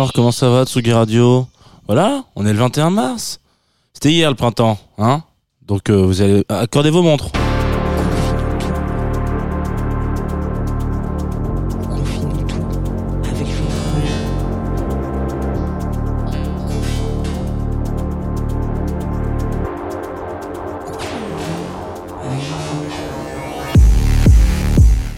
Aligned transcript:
Alors, 0.00 0.14
comment 0.14 0.32
ça 0.32 0.48
va, 0.48 0.64
Tsugi 0.64 0.94
Radio? 0.94 1.46
Voilà, 1.86 2.24
on 2.34 2.46
est 2.46 2.54
le 2.54 2.58
21 2.58 2.88
mars. 2.88 3.38
C'était 3.92 4.10
hier 4.10 4.30
le 4.30 4.34
printemps, 4.34 4.78
hein? 4.96 5.24
Donc 5.60 5.90
euh, 5.90 6.06
vous 6.06 6.22
allez 6.22 6.42
accorder 6.48 6.88
vos 6.88 7.02
montres. 7.02 7.30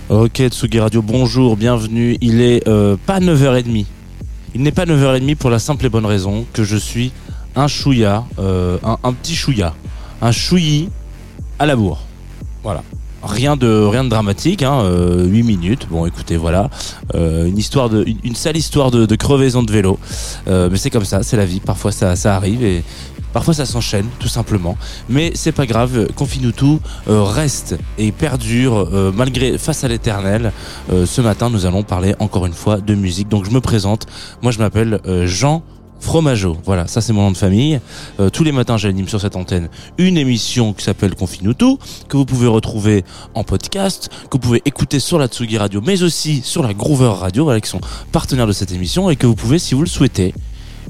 Ok, 0.08 0.48
Tsugi 0.48 0.80
Radio, 0.80 1.02
bonjour, 1.02 1.56
bienvenue. 1.56 2.18
Il 2.20 2.40
est 2.40 2.66
euh, 2.66 2.96
pas 3.06 3.20
9h30. 3.20 3.86
Il 4.54 4.62
n'est 4.62 4.72
pas 4.72 4.84
9h30 4.84 5.36
pour 5.36 5.50
la 5.50 5.58
simple 5.58 5.86
et 5.86 5.88
bonne 5.88 6.06
raison 6.06 6.44
que 6.52 6.62
je 6.64 6.76
suis 6.76 7.12
un 7.56 7.68
chouïa, 7.68 8.24
euh, 8.38 8.78
un, 8.82 9.12
petit 9.12 9.34
chouïa, 9.34 9.74
un 10.20 10.32
chouillis 10.32 10.88
à 11.58 11.66
la 11.66 11.76
bourre. 11.76 12.00
Voilà. 12.62 12.82
Rien 13.22 13.56
de 13.56 13.84
rien 13.84 14.02
de 14.02 14.08
dramatique, 14.08 14.62
hein, 14.64 14.80
euh, 14.82 15.24
8 15.26 15.42
minutes. 15.44 15.86
Bon, 15.88 16.06
écoutez, 16.06 16.36
voilà, 16.36 16.70
Euh, 17.14 17.46
une 17.46 17.56
histoire 17.58 17.88
de 17.88 18.04
une, 18.24 18.34
sale 18.34 18.56
histoire 18.56 18.90
de, 18.90 19.06
de 19.06 19.14
crevaison 19.16 19.62
de 19.62 19.70
vélo. 19.70 19.98
Euh, 20.48 20.68
mais 20.70 20.76
c'est 20.76 20.90
comme 20.90 21.04
ça, 21.04 21.22
c'est 21.22 21.36
la 21.36 21.44
vie. 21.44 21.60
Parfois 21.60 21.92
ça 21.92 22.16
ça 22.16 22.34
arrive 22.34 22.64
et 22.64 22.82
parfois 23.32 23.54
ça 23.54 23.66
s'enchaîne, 23.66 24.06
tout 24.18 24.28
simplement. 24.28 24.76
Mais 25.08 25.32
c'est 25.34 25.52
pas 25.52 25.66
grave. 25.66 26.08
Confine-nous 26.14 26.52
euh, 27.08 27.22
reste 27.22 27.76
et 27.98 28.12
perdure 28.12 28.88
euh, 28.92 29.12
malgré 29.14 29.58
face 29.58 29.84
à 29.84 29.88
l'éternel. 29.88 30.52
Euh, 30.92 31.06
ce 31.06 31.20
matin, 31.20 31.50
nous 31.50 31.66
allons 31.66 31.82
parler 31.82 32.14
encore 32.18 32.46
une 32.46 32.52
fois 32.52 32.78
de 32.78 32.94
musique. 32.94 33.28
Donc 33.28 33.44
je 33.44 33.50
me 33.50 33.60
présente. 33.60 34.06
Moi, 34.42 34.52
je 34.52 34.58
m'appelle 34.58 35.00
Jean. 35.24 35.62
Fromageau, 36.00 36.56
voilà, 36.64 36.88
ça 36.88 37.00
c'est 37.00 37.12
mon 37.12 37.22
nom 37.22 37.30
de 37.30 37.36
famille. 37.36 37.78
Tous 38.32 38.42
les 38.42 38.50
matins, 38.50 38.76
j'anime 38.76 39.06
sur 39.06 39.20
cette 39.20 39.36
antenne 39.36 39.68
une 39.98 40.18
émission 40.18 40.72
qui 40.72 40.82
s'appelle 40.82 41.14
Confine-nous 41.14 41.54
tout, 41.54 41.78
que 42.08 42.16
vous 42.16 42.24
pouvez 42.24 42.48
retrouver 42.48 43.04
en 43.36 43.44
podcast, 43.44 44.08
que 44.24 44.32
vous 44.32 44.40
pouvez 44.40 44.62
écouter 44.64 44.98
sur 44.98 45.16
la 45.20 45.28
Tsugi 45.28 45.58
Radio, 45.58 45.80
mais 45.80 46.02
aussi 46.02 46.42
sur 46.42 46.64
la 46.64 46.74
Groover 46.74 47.12
Radio, 47.20 47.44
voilà, 47.44 47.60
qui 47.60 47.70
sont 47.70 47.80
partenaires 48.10 48.48
de 48.48 48.52
cette 48.52 48.72
émission, 48.72 49.10
et 49.10 49.16
que 49.16 49.28
vous 49.28 49.36
pouvez, 49.36 49.60
si 49.60 49.76
vous 49.76 49.82
le 49.82 49.86
souhaitez, 49.86 50.34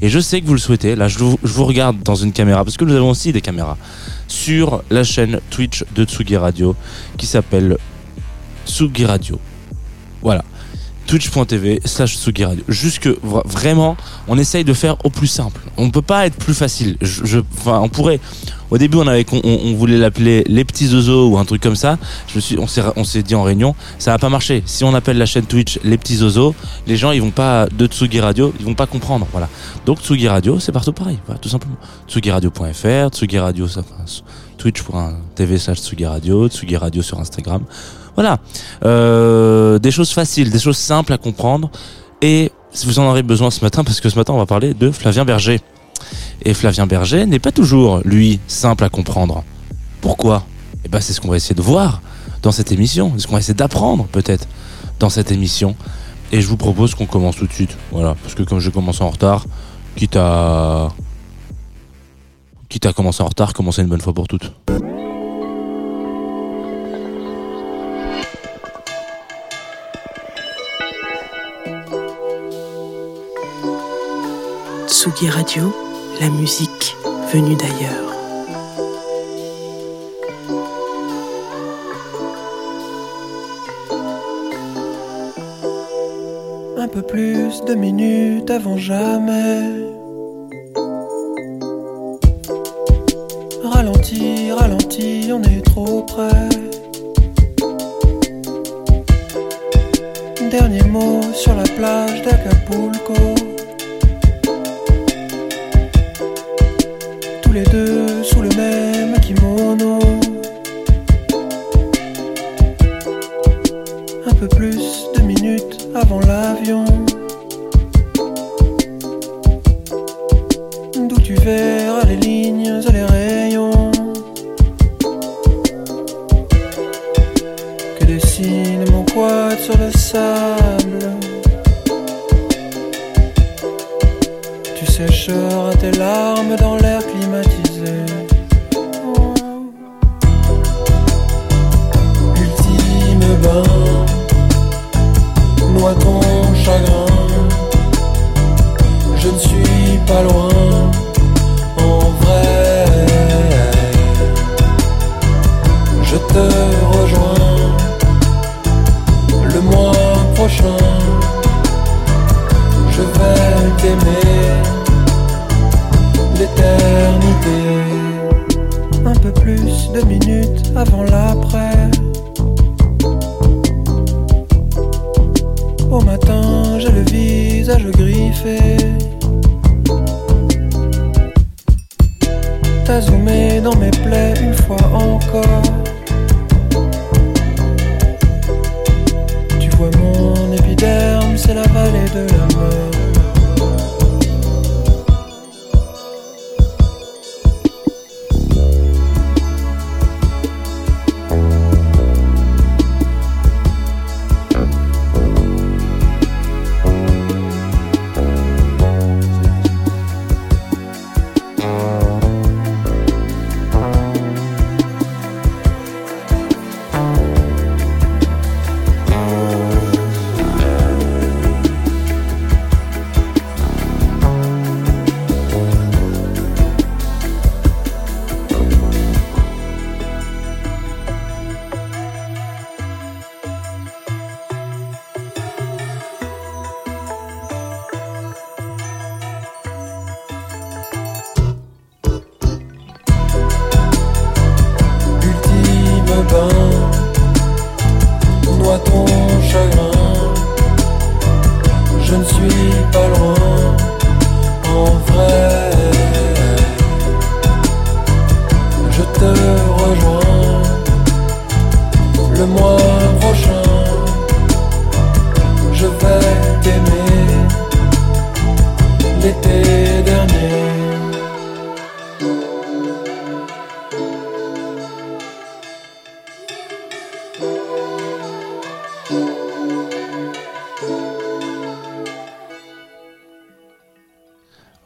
et 0.02 0.08
je 0.08 0.18
sais 0.18 0.40
que 0.40 0.46
vous 0.46 0.52
le 0.52 0.58
souhaitez, 0.58 0.96
là 0.96 1.06
je 1.06 1.18
vous, 1.18 1.64
regarde 1.64 2.02
dans 2.02 2.16
une 2.16 2.32
caméra, 2.32 2.64
parce 2.64 2.76
que 2.76 2.84
nous 2.84 2.94
avons 2.94 3.10
aussi 3.10 3.32
des 3.32 3.40
caméras, 3.40 3.78
sur 4.26 4.82
la 4.90 5.04
chaîne 5.04 5.40
Twitch 5.48 5.84
de 5.94 6.04
Tsugi 6.04 6.36
Radio, 6.36 6.74
qui 7.16 7.26
s'appelle 7.26 7.78
Tsugi 8.66 9.06
Radio. 9.06 9.38
Voilà 10.20 10.44
twitch.tv 11.06 11.80
slash 11.84 12.16
Tsugi 12.16 12.44
Radio. 12.44 12.62
Juste 12.68 12.98
que 13.00 13.10
vra- 13.10 13.46
vraiment, 13.46 13.96
on 14.28 14.38
essaye 14.38 14.64
de 14.64 14.72
faire 14.74 14.96
au 15.04 15.10
plus 15.10 15.26
simple. 15.26 15.60
On 15.76 15.90
peut 15.90 16.02
pas 16.02 16.26
être 16.26 16.36
plus 16.36 16.54
facile. 16.54 16.96
Je, 17.00 17.24
je- 17.24 17.38
on 17.66 17.88
pourrait. 17.88 18.20
Au 18.70 18.78
début, 18.78 18.96
on 18.96 19.06
avait, 19.06 19.26
on, 19.32 19.40
on 19.44 19.74
voulait 19.74 19.98
l'appeler 19.98 20.44
les 20.46 20.64
petits 20.64 20.86
zozos 20.86 21.28
ou 21.28 21.36
un 21.36 21.44
truc 21.44 21.60
comme 21.62 21.76
ça. 21.76 21.98
Je 22.28 22.36
me 22.36 22.40
suis, 22.40 22.56
on 22.58 22.66
s'est, 23.04 23.22
dit 23.22 23.34
en 23.34 23.42
réunion, 23.42 23.74
ça 23.98 24.12
va 24.12 24.18
pas 24.18 24.30
marcher. 24.30 24.62
Si 24.64 24.82
on 24.82 24.94
appelle 24.94 25.18
la 25.18 25.26
chaîne 25.26 25.44
Twitch 25.44 25.78
les 25.84 25.98
petits 25.98 26.16
zozos, 26.16 26.54
les 26.86 26.96
gens 26.96 27.10
ils 27.12 27.20
vont 27.20 27.30
pas 27.32 27.66
de 27.66 27.86
Tsugi 27.86 28.20
Radio, 28.20 28.54
ils 28.60 28.64
vont 28.64 28.72
pas 28.74 28.86
comprendre. 28.86 29.26
Voilà. 29.30 29.50
Donc 29.84 30.00
Tsugi 30.00 30.26
Radio, 30.26 30.58
c'est 30.58 30.72
partout 30.72 30.92
pareil. 30.94 31.18
Voilà, 31.26 31.38
tout 31.38 31.50
simplement. 31.50 31.76
TsugiRadio.fr, 32.08 33.10
Tsugi 33.10 33.38
Radio, 33.38 33.66
twitch.tv 34.56 35.58
slash 35.58 35.78
Tsugi 35.80 36.06
Radio, 36.06 36.48
Tsugi 36.48 36.76
Radio 36.76 37.02
sur 37.02 37.18
Instagram. 37.20 37.62
Voilà. 38.14 38.38
Euh, 38.84 39.78
des 39.78 39.90
choses 39.90 40.10
faciles, 40.12 40.50
des 40.50 40.58
choses 40.58 40.76
simples 40.76 41.12
à 41.12 41.18
comprendre. 41.18 41.70
Et 42.20 42.52
si 42.70 42.86
vous 42.86 42.98
en 42.98 43.04
aurez 43.08 43.22
besoin 43.22 43.50
ce 43.50 43.64
matin, 43.64 43.84
parce 43.84 44.00
que 44.00 44.08
ce 44.08 44.16
matin 44.16 44.32
on 44.32 44.38
va 44.38 44.46
parler 44.46 44.74
de 44.74 44.90
Flavien 44.90 45.24
Berger. 45.24 45.60
Et 46.44 46.54
Flavien 46.54 46.86
Berger 46.86 47.26
n'est 47.26 47.38
pas 47.38 47.52
toujours, 47.52 48.00
lui, 48.04 48.40
simple 48.46 48.84
à 48.84 48.88
comprendre. 48.88 49.44
Pourquoi? 50.00 50.44
Eh 50.84 50.88
ben 50.88 51.00
c'est 51.00 51.12
ce 51.12 51.20
qu'on 51.20 51.28
va 51.28 51.36
essayer 51.36 51.54
de 51.54 51.62
voir 51.62 52.00
dans 52.42 52.52
cette 52.52 52.72
émission, 52.72 53.12
ce 53.16 53.26
qu'on 53.26 53.34
va 53.34 53.38
essayer 53.38 53.54
d'apprendre 53.54 54.06
peut-être 54.06 54.48
dans 54.98 55.10
cette 55.10 55.30
émission. 55.30 55.76
Et 56.32 56.40
je 56.40 56.46
vous 56.46 56.56
propose 56.56 56.94
qu'on 56.94 57.06
commence 57.06 57.36
tout 57.36 57.46
de 57.46 57.52
suite. 57.52 57.76
Voilà, 57.92 58.16
parce 58.22 58.34
que 58.34 58.42
comme 58.42 58.58
je 58.58 58.70
commence 58.70 59.00
en 59.00 59.10
retard, 59.10 59.44
quitte 59.96 60.16
à 60.16 60.88
quitte 62.68 62.86
à 62.86 62.92
commencer 62.92 63.22
en 63.22 63.26
retard, 63.26 63.52
commencer 63.52 63.82
une 63.82 63.88
bonne 63.88 64.00
fois 64.00 64.14
pour 64.14 64.26
toutes. 64.26 64.50
Tsugi 75.02 75.28
Radio, 75.30 75.74
la 76.20 76.28
musique 76.30 76.96
venue 77.32 77.56
d'ailleurs. 77.56 78.14
Un 86.78 86.86
peu 86.86 87.02
plus 87.02 87.64
de 87.64 87.74
minutes 87.74 88.48
avant 88.48 88.76
jamais. 88.76 89.62
Ralenti, 93.64 94.52
ralenti, 94.52 95.32
on 95.32 95.42
est 95.42 95.62
trop 95.62 96.02
près. 96.02 96.48
Dernier 100.48 100.84
mot 100.84 101.20
sur 101.34 101.56
la 101.56 101.64
plage 101.64 102.22
d'Acapulco. 102.22 103.41
Tous 107.52 107.56
les 107.56 107.64
deux 107.64 107.91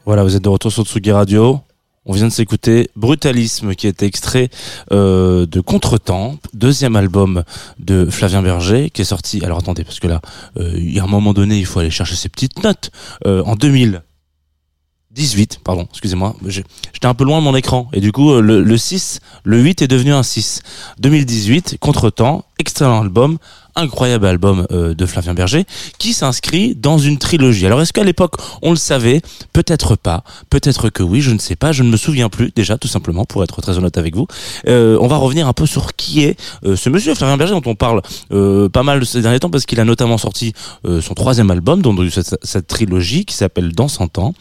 Voilà, 0.07 0.23
vous 0.23 0.35
êtes 0.37 0.43
de 0.45 0.47
retour 0.47 0.71
sur 0.71 0.85
Tsugi 0.85 1.11
Radio. 1.11 1.59
On 2.05 2.13
vient 2.13 2.27
de 2.27 2.31
s'écouter 2.31 2.89
Brutalisme 2.95 3.75
qui 3.75 3.87
est 3.87 4.03
extrait 4.03 4.47
euh, 4.93 5.45
de 5.45 5.59
Contretemps, 5.59 6.37
deuxième 6.53 6.95
album 6.95 7.43
de 7.77 8.09
Flavien 8.09 8.41
Berger 8.41 8.89
qui 8.89 9.01
est 9.01 9.03
sorti. 9.03 9.43
Alors 9.43 9.57
attendez, 9.57 9.83
parce 9.83 9.99
que 9.99 10.07
là, 10.07 10.21
euh, 10.55 10.71
il 10.75 10.93
y 10.93 11.01
a 11.01 11.03
un 11.03 11.07
moment 11.07 11.33
donné, 11.33 11.59
il 11.59 11.65
faut 11.65 11.81
aller 11.81 11.89
chercher 11.89 12.15
ses 12.15 12.29
petites 12.29 12.63
notes. 12.63 12.89
Euh, 13.25 13.43
en 13.43 13.57
2018, 13.57 15.59
pardon, 15.65 15.85
excusez-moi, 15.89 16.37
j'étais 16.47 17.05
un 17.05 17.13
peu 17.13 17.25
loin 17.25 17.39
de 17.39 17.43
mon 17.43 17.57
écran 17.57 17.89
et 17.91 17.99
du 17.99 18.13
coup 18.13 18.31
euh, 18.31 18.39
le, 18.39 18.63
le 18.63 18.77
6, 18.77 19.19
le 19.43 19.59
8 19.59 19.81
est 19.81 19.89
devenu 19.89 20.13
un 20.13 20.23
6. 20.23 20.61
2018, 20.99 21.79
Contretemps, 21.81 22.45
excellent 22.59 23.01
album, 23.01 23.37
incroyable 23.75 24.25
album 24.25 24.65
euh, 24.71 24.93
de 24.93 25.05
Flavien 25.05 25.33
Berger 25.33 25.65
qui 25.99 26.13
s'inscrit 26.13 26.75
dans 26.75 26.97
une 26.97 27.17
trilogie. 27.17 27.65
Alors 27.65 27.81
est-ce 27.81 27.93
qu'à 27.93 28.03
l'époque 28.03 28.35
on 28.61 28.71
le 28.71 28.77
savait? 28.77 29.21
Peut-être 29.53 29.95
pas, 29.95 30.23
peut-être 30.49 30.89
que 30.89 31.03
oui, 31.03 31.21
je 31.21 31.31
ne 31.31 31.39
sais 31.39 31.55
pas, 31.55 31.71
je 31.71 31.83
ne 31.83 31.89
me 31.89 31.97
souviens 31.97 32.29
plus 32.29 32.51
déjà 32.55 32.77
tout 32.77 32.87
simplement 32.87 33.25
pour 33.25 33.43
être 33.43 33.61
très 33.61 33.77
honnête 33.77 33.97
avec 33.97 34.15
vous. 34.15 34.27
Euh, 34.67 34.97
on 34.99 35.07
va 35.07 35.17
revenir 35.17 35.47
un 35.47 35.53
peu 35.53 35.65
sur 35.65 35.95
qui 35.95 36.23
est 36.23 36.39
euh, 36.65 36.75
ce 36.75 36.89
monsieur 36.89 37.13
Flavien 37.15 37.37
Berger 37.37 37.53
dont 37.53 37.69
on 37.69 37.75
parle 37.75 38.01
euh, 38.31 38.69
pas 38.69 38.83
mal 38.83 39.05
ces 39.05 39.21
derniers 39.21 39.39
temps 39.39 39.49
parce 39.49 39.65
qu'il 39.65 39.79
a 39.79 39.85
notamment 39.85 40.17
sorti 40.17 40.53
euh, 40.85 41.01
son 41.01 41.13
troisième 41.13 41.51
album 41.51 41.81
donc 41.81 41.99
de 41.99 42.09
cette, 42.09 42.35
cette 42.43 42.67
trilogie 42.67 43.25
qui 43.25 43.35
s'appelle 43.35 43.73
Dans 43.73 43.87
100 43.87 44.17
ans. 44.17 44.33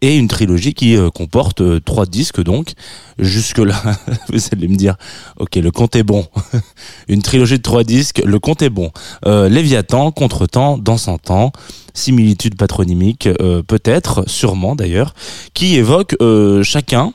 Et 0.00 0.16
une 0.16 0.28
trilogie 0.28 0.74
qui 0.74 0.96
euh, 0.96 1.10
comporte 1.10 1.60
euh, 1.60 1.80
trois 1.80 2.06
disques 2.06 2.42
donc. 2.42 2.74
Jusque 3.18 3.58
là 3.58 3.82
vous 4.28 4.38
allez 4.52 4.68
me 4.68 4.76
dire 4.76 4.94
ok 5.38 5.56
le 5.56 5.72
compte 5.72 5.96
est 5.96 6.04
bon. 6.04 6.24
Une 7.08 7.20
trilogie 7.20 7.47
de 7.56 7.62
trois 7.62 7.84
disques 7.84 8.20
le 8.24 8.38
compte 8.38 8.60
est 8.60 8.70
bon. 8.70 8.90
Euh, 9.26 9.48
Léviathan 9.48 10.10
Contretemps 10.12 10.76
dans 10.76 10.98
100 10.98 11.30
ans 11.30 11.52
similitudes 11.94 12.56
patronymiques 12.56 13.26
euh, 13.40 13.62
peut-être 13.62 14.28
sûrement 14.28 14.76
d'ailleurs 14.76 15.14
qui 15.54 15.76
évoquent 15.76 16.16
euh, 16.20 16.62
chacun 16.62 17.12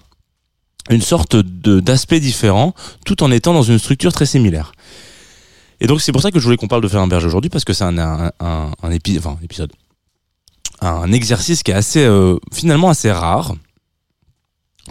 une 0.89 1.01
sorte 1.01 1.35
d'aspect 1.37 2.19
différent 2.19 2.73
tout 3.05 3.23
en 3.23 3.31
étant 3.31 3.53
dans 3.53 3.63
une 3.63 3.79
structure 3.79 4.11
très 4.11 4.25
similaire. 4.25 4.73
Et 5.79 5.87
donc 5.87 6.01
c'est 6.01 6.11
pour 6.11 6.21
ça 6.21 6.31
que 6.31 6.39
je 6.39 6.43
voulais 6.43 6.57
qu'on 6.57 6.67
parle 6.67 6.81
de 6.81 6.87
Fernand 6.87 7.07
Berger 7.07 7.27
aujourd'hui 7.27 7.49
parce 7.49 7.63
que 7.63 7.73
c'est 7.73 7.83
un, 7.83 7.97
un, 7.97 8.31
un, 8.39 8.71
un 8.81 8.89
un 8.89 8.91
épisode 8.91 9.71
un 10.81 11.11
exercice 11.11 11.63
qui 11.63 11.71
est 11.71 11.75
assez 11.75 12.03
euh, 12.03 12.37
finalement 12.51 12.89
assez 12.89 13.11
rare 13.11 13.55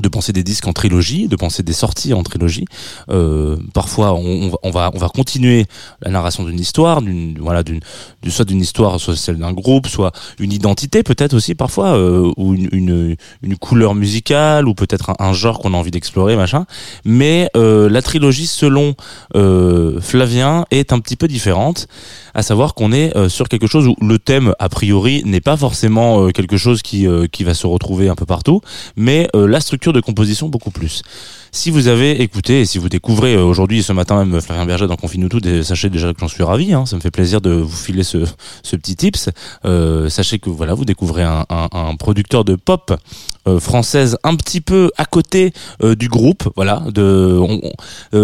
de 0.00 0.08
penser 0.08 0.32
des 0.32 0.42
disques 0.42 0.66
en 0.66 0.72
trilogie, 0.72 1.28
de 1.28 1.36
penser 1.36 1.62
des 1.62 1.74
sorties 1.74 2.14
en 2.14 2.22
trilogie. 2.22 2.64
Euh, 3.10 3.58
parfois, 3.74 4.14
on, 4.14 4.46
on 4.46 4.48
va- 4.48 4.58
on 4.62 4.70
va 4.70 4.90
on 4.94 4.98
va 4.98 5.08
continuer 5.10 5.66
la 6.00 6.10
narration 6.10 6.44
d'une 6.44 6.58
histoire, 6.58 7.02
d'une 7.02 7.38
voilà 7.38 7.62
d'une 7.62 7.80
du- 8.22 8.30
soit 8.30 8.46
d'une 8.46 8.60
histoire, 8.62 8.98
soit 8.98 9.16
celle 9.16 9.36
d'un 9.36 9.52
groupe, 9.52 9.88
soit 9.88 10.12
une 10.38 10.50
identité 10.52 11.02
peut-être 11.02 11.34
aussi 11.34 11.54
parfois, 11.54 11.94
euh, 11.98 12.32
ou 12.38 12.54
une, 12.54 12.68
une 12.72 13.16
une 13.42 13.56
couleur 13.58 13.94
musicale, 13.94 14.66
ou 14.66 14.72
peut-être 14.74 15.12
un, 15.18 15.32
genre 15.34 15.58
qu'on 15.58 15.74
a 15.74 15.76
envie 15.76 15.90
d'explorer, 15.90 16.36
machin. 16.36 16.64
Mais 17.04 17.50
euh, 17.54 17.90
la 17.90 18.00
trilogie, 18.00 18.46
selon 18.46 18.94
euh, 19.36 20.00
Flavien, 20.00 20.64
est 20.70 20.94
un 20.94 21.00
petit 21.00 21.16
peu 21.16 21.28
différente 21.28 21.86
à 22.34 22.42
savoir 22.42 22.72
qu'on 22.72 22.92
est 22.92 23.14
euh, 23.14 23.28
sur 23.28 23.46
quelque 23.48 23.66
chose 23.66 23.86
où 23.88 23.96
le 24.00 24.18
thème 24.18 24.54
a 24.58 24.70
priori 24.70 25.22
n'est 25.26 25.42
pas 25.42 25.58
forcément 25.58 26.22
euh, 26.24 26.30
quelque 26.30 26.56
chose 26.56 26.80
qui 26.80 27.06
qui 27.30 27.44
va 27.44 27.52
se 27.52 27.66
retrouver 27.66 28.08
un 28.08 28.14
peu 28.14 28.24
partout, 28.26 28.62
mais 28.96 29.28
la 29.34 29.60
structure 29.60 29.81
de 29.90 30.00
composition 30.00 30.48
beaucoup 30.48 30.70
plus. 30.70 31.02
Si 31.50 31.70
vous 31.70 31.88
avez 31.88 32.22
écouté 32.22 32.60
et 32.60 32.64
si 32.64 32.78
vous 32.78 32.88
découvrez 32.88 33.34
euh, 33.34 33.44
aujourd'hui 33.44 33.82
ce 33.82 33.92
matin 33.92 34.24
même 34.24 34.40
Flavien 34.40 34.64
Berger 34.64 34.86
dans 34.86 34.96
Confine-nous 34.96 35.28
tout, 35.28 35.40
sachez 35.62 35.90
déjà 35.90 36.12
que 36.14 36.20
j'en 36.20 36.28
suis 36.28 36.42
ravi. 36.44 36.72
Hein, 36.72 36.86
ça 36.86 36.96
me 36.96 37.00
fait 37.00 37.10
plaisir 37.10 37.40
de 37.40 37.50
vous 37.50 37.76
filer 37.76 38.04
ce, 38.04 38.18
petit 38.62 38.96
tips. 38.96 39.28
Euh, 39.64 40.08
sachez 40.08 40.38
que 40.38 40.48
voilà, 40.48 40.74
vous 40.74 40.84
découvrez 40.84 41.24
un, 41.24 41.44
producteur 41.98 42.44
de 42.44 42.54
pop 42.54 42.94
euh, 43.48 43.58
française 43.58 44.16
un 44.22 44.36
petit 44.36 44.60
peu 44.60 44.90
à 44.96 45.04
côté 45.04 45.52
du 45.82 46.08
groupe, 46.08 46.48
voilà, 46.54 46.82
de 46.88 47.40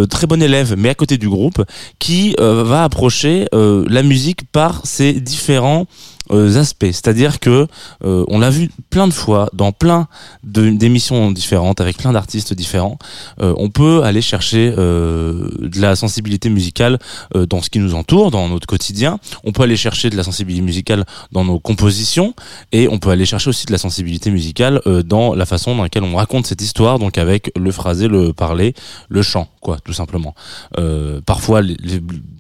très 0.07 0.27
bon 0.27 0.43
élève, 0.43 0.75
mais 0.79 0.89
à 0.89 0.95
côté 0.95 1.19
du 1.19 1.29
groupe, 1.29 1.63
qui 1.99 2.35
va 2.39 2.85
approcher 2.85 3.47
la 3.53 4.03
musique 4.03 4.51
par 4.51 4.87
ses 4.87 5.15
différents 5.15 5.87
aspects. 6.31 6.87
C'est-à-dire 6.87 7.41
que 7.41 7.67
euh, 8.05 8.25
on 8.29 8.39
l'a 8.39 8.51
vu 8.51 8.71
plein 8.91 9.09
de 9.09 9.13
fois 9.13 9.51
dans 9.53 9.73
plein 9.73 10.09
d'émissions 10.45 11.31
différentes 11.31 11.81
avec 11.81 11.99
plein 11.99 12.13
d'artistes 12.13 12.55
différents. 12.55 12.99
Euh, 13.41 13.55
on 13.57 13.71
peut 13.71 14.03
aller 14.03 14.23
chercher 14.23 14.73
euh, 14.77 15.49
de 15.61 15.81
la 15.81 15.97
sensibilité 15.97 16.51
musicale 16.51 16.99
euh, 17.35 17.47
dans 17.47 17.63
ce 17.63 17.71
qui 17.71 17.79
nous 17.79 17.95
entoure, 17.95 18.31
dans 18.31 18.49
notre 18.49 18.67
quotidien. 18.67 19.19
On 19.45 19.53
peut 19.53 19.63
aller 19.63 19.77
chercher 19.77 20.11
de 20.11 20.17
la 20.17 20.23
sensibilité 20.23 20.63
musicale 20.63 21.05
dans 21.33 21.45
nos 21.45 21.59
compositions 21.59 22.35
et 22.73 22.89
on 22.89 22.99
peut 22.99 23.11
aller 23.11 23.27
chercher 23.27 23.51
aussi 23.51 23.67
de 23.67 23.73
la 23.73 23.79
sensibilité 23.79 24.31
musicale 24.31 24.81
euh, 24.87 25.03
dans 25.03 25.35
la 25.35 25.47
façon 25.47 25.77
dans 25.77 25.83
laquelle 25.83 26.05
on 26.05 26.17
raconte 26.17 26.47
cette 26.47 26.63
histoire, 26.63 26.99
donc 26.99 27.19
avec 27.19 27.53
le 27.57 27.71
phrasé, 27.73 28.09
le 28.09 28.33
parler, 28.33 28.75
le 29.09 29.23
chant, 29.23 29.49
quoi, 29.61 29.79
tout 29.85 29.93
simplement. 29.93 30.35
Euh, 30.79 31.21
parfois, 31.25 31.63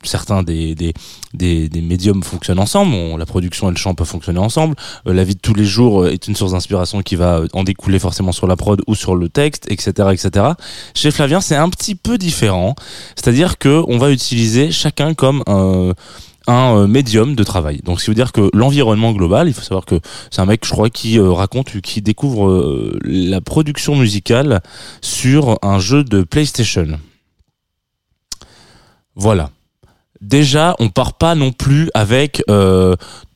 certains 0.02 0.42
des, 0.42 0.74
des, 0.74 0.94
des, 1.34 1.80
médiums 1.80 2.22
fonctionnent 2.22 2.58
ensemble. 2.58 3.18
La 3.18 3.26
production 3.26 3.70
et 3.70 3.72
le 3.78 3.82
chant 3.82 3.94
peuvent 3.94 4.08
fonctionner 4.08 4.40
ensemble. 4.40 4.74
Euh, 5.06 5.14
la 5.14 5.24
vie 5.24 5.34
de 5.34 5.40
tous 5.40 5.54
les 5.54 5.64
jours 5.64 6.02
euh, 6.02 6.10
est 6.10 6.26
une 6.26 6.34
source 6.34 6.52
d'inspiration 6.52 7.00
qui 7.02 7.16
va 7.16 7.38
euh, 7.38 7.48
en 7.52 7.62
découler 7.62 7.98
forcément 7.98 8.32
sur 8.32 8.46
la 8.46 8.56
prod 8.56 8.82
ou 8.86 8.94
sur 8.94 9.14
le 9.14 9.28
texte, 9.28 9.66
etc., 9.70 10.08
etc. 10.12 10.46
Chez 10.94 11.10
Flavien, 11.10 11.40
c'est 11.40 11.56
un 11.56 11.70
petit 11.70 11.94
peu 11.94 12.18
différent. 12.18 12.74
C'est-à-dire 13.14 13.58
que 13.58 13.82
on 13.86 13.98
va 13.98 14.10
utiliser 14.10 14.72
chacun 14.72 15.14
comme 15.14 15.42
un 15.46 16.86
médium 16.86 17.34
de 17.34 17.44
travail. 17.44 17.80
Donc, 17.84 18.00
ce 18.00 18.06
qui 18.06 18.10
veut 18.10 18.14
dire 18.14 18.32
que 18.32 18.50
l'environnement 18.54 19.12
global, 19.12 19.48
il 19.48 19.54
faut 19.54 19.62
savoir 19.62 19.84
que 19.84 20.00
c'est 20.30 20.40
un 20.40 20.46
mec, 20.46 20.64
je 20.64 20.70
crois, 20.70 20.88
qui 20.88 21.18
raconte, 21.20 21.80
qui 21.80 22.00
découvre 22.00 22.98
la 23.04 23.40
production 23.40 23.96
musicale 23.96 24.62
sur 25.02 25.58
un 25.62 25.78
jeu 25.78 26.04
de 26.04 26.22
PlayStation. 26.22 26.98
Voilà. 29.14 29.50
Déjà, 30.20 30.74
on 30.78 30.88
part 30.88 31.14
pas 31.14 31.34
non 31.34 31.52
plus 31.52 31.90
avec 31.94 32.42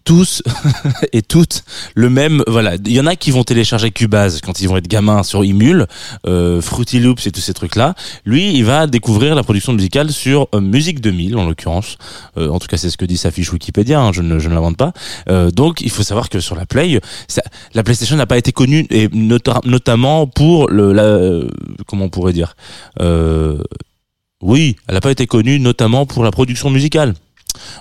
tous 0.05 0.43
et 1.13 1.23
toutes 1.23 1.65
le 1.95 2.11
même. 2.11 2.43
Voilà, 2.47 2.75
il 2.77 2.93
y 2.93 3.01
en 3.01 3.07
a 3.07 3.17
qui 3.17 3.31
vont 3.31 3.45
télécharger 3.45 3.91
Cubase 3.91 4.41
quand 4.41 4.61
ils 4.61 4.69
vont 4.69 4.77
être 4.77 4.89
gamins 4.89 5.23
sur 5.23 5.45
Emule, 5.45 5.87
euh, 6.27 6.61
Fruity 6.61 6.99
Loops 7.01 7.27
et 7.27 7.31
tous 7.31 7.41
ces 7.41 7.55
trucs-là. 7.55 7.95
Lui, 8.25 8.53
il 8.55 8.65
va 8.65 8.87
découvrir 8.87 9.35
la 9.35 9.43
production 9.43 9.73
musicale 9.73 10.11
sur 10.13 10.49
euh, 10.55 10.61
Musique 10.61 11.01
2000 11.01 11.37
en 11.37 11.47
l'occurrence. 11.47 11.97
Euh, 12.37 12.49
en 12.49 12.59
tout 12.59 12.67
cas, 12.67 12.77
c'est 12.77 12.91
ce 12.91 12.97
que 12.97 13.05
dit 13.05 13.17
sa 13.17 13.31
fiche 13.31 13.53
Wikipédia. 13.53 14.01
hein, 14.01 14.13
je 14.13 14.23
ne, 14.23 14.39
je 14.39 14.49
ne 14.49 14.55
l'invente 14.55 14.77
pas. 14.77 14.93
Euh, 15.29 15.51
donc, 15.51 15.81
il 15.81 15.91
faut 15.91 16.03
savoir 16.03 16.29
que 16.29 16.41
sur 16.41 16.57
la 16.57 16.67
Play, 16.67 17.01
ça- 17.29 17.43
la 17.75 17.83
PlayStation 17.83 18.17
n'a 18.17 18.27
pas 18.27 18.39
été 18.39 18.53
connue 18.53 18.87
et 18.91 19.09
nota- 19.09 19.61
notamment 19.65 20.27
pour 20.27 20.69
le, 20.69 20.93
la, 20.93 21.47
comment 21.87 22.05
on 22.07 22.09
pourrait 22.09 22.33
dire. 22.33 22.55
Euh, 23.01 23.59
oui, 24.43 24.77
elle 24.89 24.95
n'a 24.95 25.01
pas 25.01 25.11
été 25.13 25.27
connue 25.27 25.61
notamment 25.61 26.05
pour 26.07 26.25
la 26.25 26.31
production 26.31 26.69
musicale. 26.71 27.15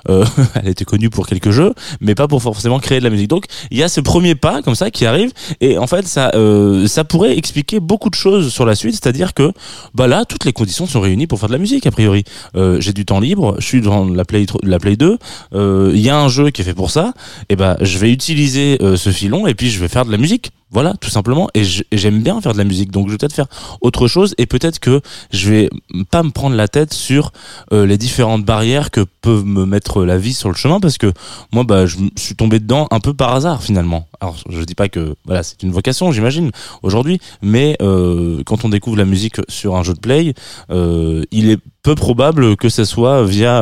Euh, 0.10 0.26
elle 0.56 0.70
était 0.70 0.86
connue 0.86 1.10
pour 1.10 1.28
quelques 1.28 1.52
jeux, 1.52 1.74
mais 2.00 2.16
pas 2.16 2.28
pour 2.28 2.42
forcément 2.42 2.80
créer 2.80 3.00
de 3.00 3.04
la 3.04 3.10
musique. 3.10 3.30
Donc 3.30 3.46
il 3.70 3.78
y 3.78 3.84
a 3.84 3.90
ce 3.90 4.02
premier 4.02 4.36
pas 4.36 4.62
comme 4.62 4.76
ça 4.76 4.92
qui 4.92 5.06
arrive, 5.06 5.32
et 5.60 5.78
en 5.78 5.88
fait 5.88 6.08
ça, 6.08 6.32
euh, 6.36 6.88
ça 6.88 7.04
pourrait 7.04 7.38
expliquer 7.38 7.80
beaucoup 7.80 8.10
de 8.10 8.16
choses 8.16 8.52
sur 8.52 8.66
la 8.66 8.76
suite. 8.76 8.94
C'est-à-dire 8.94 9.34
que 9.34 9.52
bah 9.94 10.08
là, 10.08 10.26
toutes 10.26 10.46
les 10.46 10.54
conditions 10.54 10.86
sont 10.86 11.02
réunies 11.02 11.28
pour 11.28 11.40
faire 11.40 11.50
de 11.50 11.54
la 11.54 11.60
musique 11.60 11.86
a 11.88 11.92
priori. 11.92 12.24
Euh, 12.56 12.80
J'ai 12.80 12.94
du 12.94 13.06
temps 13.06 13.20
libre, 13.20 13.56
je 13.60 13.66
suis 13.66 13.82
dans 13.82 14.06
la 14.06 14.26
Play, 14.26 14.46
la 14.64 14.80
Play 14.80 14.96
2, 14.96 15.18
euh, 15.54 15.92
il 15.94 16.02
y 16.02 16.10
a 16.10 16.18
un 16.18 16.30
jeu 16.30 16.50
qui 16.50 16.62
est 16.62 16.66
fait 16.66 16.74
pour 16.74 16.92
ça, 16.92 17.14
et 17.50 17.56
ben 17.56 17.78
je 17.82 17.98
vais 17.98 18.12
utiliser 18.12 18.78
euh, 18.82 18.98
ce 18.98 19.12
filon 19.12 19.48
et 19.48 19.56
puis 19.56 19.70
je 19.70 19.80
vais 19.80 19.88
faire 19.88 20.06
de 20.06 20.12
la 20.12 20.18
musique. 20.18 20.52
Voilà, 20.72 20.94
tout 21.02 21.10
simplement. 21.10 21.50
Et 21.54 21.64
j'aime 21.92 22.22
bien 22.22 22.40
faire 22.40 22.54
de 22.54 22.58
la 22.58 22.64
musique, 22.64 22.92
donc 22.92 23.08
je 23.08 23.12
vais 23.12 23.18
peut-être 23.18 23.36
faire 23.36 23.48
autre 23.82 24.08
chose 24.08 24.34
et 24.38 24.46
peut-être 24.46 24.80
que 24.80 25.02
je 25.32 25.50
vais 25.52 25.70
pas 26.10 26.24
me 26.24 26.32
prendre 26.32 26.56
la 26.56 26.70
tête 26.70 26.94
sur 26.94 27.34
euh, 27.74 27.86
les 27.86 27.98
différentes 27.98 28.46
barrières 28.46 28.90
que 28.90 29.02
peut 29.22 29.44
me 29.44 29.66
mettre 29.66 30.06
la 30.06 30.18
vie 30.18 30.34
sur 30.34 30.50
le 30.50 30.56
chemin 30.56 30.80
parce 30.80 30.98
que 30.98 31.12
moi 31.52 31.64
bah 31.64 31.86
je 31.86 31.98
suis 32.16 32.36
tombé 32.36 32.60
dedans 32.60 32.88
un 32.90 33.02
peu 33.02 33.14
par 33.14 33.34
hasard 33.36 33.62
finalement. 33.62 34.08
Alors 34.22 34.38
je 34.50 34.64
dis 34.64 34.76
pas 34.76 34.88
que 34.88 35.16
voilà 35.26 35.44
c'est 35.44 35.62
une 35.62 35.72
vocation 35.72 36.12
j'imagine 36.12 36.52
aujourd'hui, 36.84 37.20
mais 37.42 37.76
euh, 37.82 38.42
quand 38.46 38.64
on 38.64 38.70
découvre 38.70 38.98
la 38.98 39.06
musique 39.06 39.42
sur 39.50 39.76
un 39.76 39.84
jeu 39.84 39.94
de 39.94 40.00
play, 40.00 40.34
euh, 40.70 41.24
il 41.32 41.50
est 41.50 41.60
peu 41.84 41.96
probable 41.96 42.56
que 42.56 42.70
ce 42.70 42.86
soit 42.86 43.24
via 43.24 43.62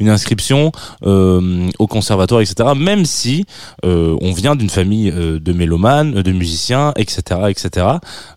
une 0.00 0.08
inscription 0.08 0.72
euh, 1.04 1.68
au 1.78 1.86
conservatoire 1.86 2.40
etc. 2.40 2.70
Même 2.76 3.04
si 3.04 3.44
euh, 3.84 4.16
on 4.20 4.32
vient 4.32 4.56
d'une 4.56 4.70
famille 4.70 5.10
euh, 5.10 5.38
de 5.38 5.52
mélomanes, 5.52 6.22
de 6.22 6.32
musiciens 6.32 6.92
etc 6.96 7.40
etc. 7.48 7.86